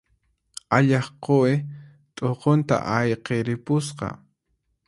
[0.77, 1.53] Allaq quwi
[2.15, 4.07] t'uqunta ayqiripusqa.